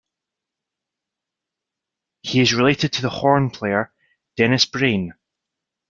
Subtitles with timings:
[2.23, 3.93] He is related to the horn player
[4.35, 5.13] Dennis Brain.